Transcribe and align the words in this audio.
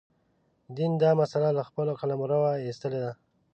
دین 0.75 0.91
دا 1.03 1.11
مسأله 1.21 1.49
له 1.57 1.63
خپل 1.69 1.87
قلمروه 1.99 2.51
ایستلې 2.65 2.99
ده. 3.03 3.11